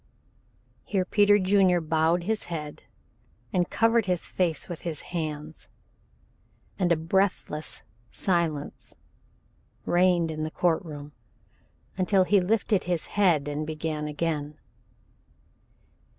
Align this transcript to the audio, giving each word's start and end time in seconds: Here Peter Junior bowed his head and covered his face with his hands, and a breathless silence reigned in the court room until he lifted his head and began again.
Here 0.83 1.05
Peter 1.05 1.37
Junior 1.37 1.79
bowed 1.79 2.23
his 2.23 2.45
head 2.45 2.85
and 3.53 3.69
covered 3.69 4.07
his 4.07 4.25
face 4.25 4.67
with 4.67 4.81
his 4.81 5.01
hands, 5.13 5.69
and 6.79 6.91
a 6.91 6.95
breathless 6.95 7.83
silence 8.11 8.95
reigned 9.85 10.31
in 10.31 10.41
the 10.43 10.49
court 10.49 10.83
room 10.83 11.11
until 11.97 12.23
he 12.23 12.41
lifted 12.41 12.85
his 12.85 13.05
head 13.13 13.47
and 13.47 13.67
began 13.67 14.07
again. 14.07 14.57